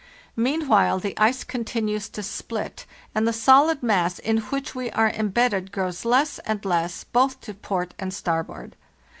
[0.35, 5.71] Meanwhile the ice continues to split, and the solid mass in which we are embedded
[5.71, 8.75] grows less and less, both to port and starboard.